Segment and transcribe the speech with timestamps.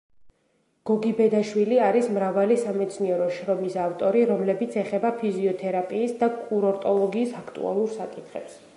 [0.89, 8.63] გოგიბედაშვილი არის მრავალი სამეცნიერო შრომის ავტორი, რომლებიც ეხება ფიზიოთერაპიის და კურორტოლოგიის აქტუალურ საკითხებს.